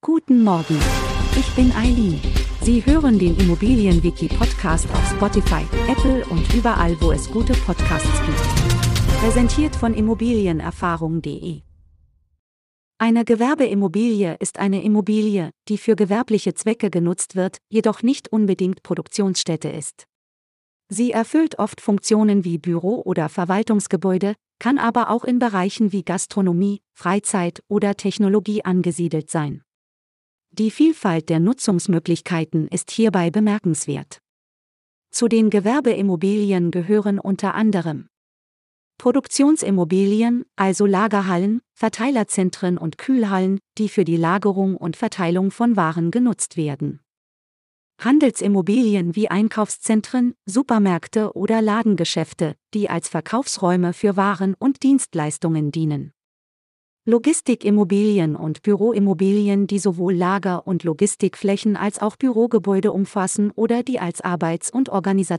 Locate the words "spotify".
5.10-5.64